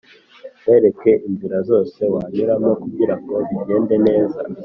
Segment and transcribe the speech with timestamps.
[0.59, 4.39] nkwereka inzira zose wanyuramo kugirango bigende neza